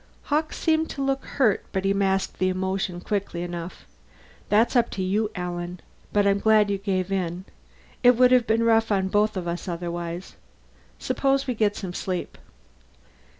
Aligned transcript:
Hawkes 0.33 0.57
seemed 0.57 0.89
to 0.89 1.03
look 1.03 1.23
hurt, 1.23 1.63
but 1.71 1.85
he 1.85 1.93
masked 1.93 2.39
the 2.39 2.49
emotion 2.49 3.01
quickly 3.01 3.43
enough. 3.43 3.85
"That's 4.49 4.75
up 4.75 4.89
to 4.97 5.03
you, 5.03 5.29
Alan. 5.35 5.79
But 6.11 6.25
I'm 6.25 6.39
glad 6.39 6.71
you 6.71 6.79
gave 6.79 7.11
in. 7.11 7.45
It 8.01 8.17
would 8.17 8.31
have 8.31 8.47
been 8.47 8.63
rough 8.63 8.91
on 8.91 9.09
both 9.09 9.37
of 9.37 9.47
us 9.47 9.67
otherwise. 9.67 10.37
Suppose 10.97 11.45
we 11.45 11.53
get 11.53 11.75
some 11.75 11.93
sleep." 11.93 12.39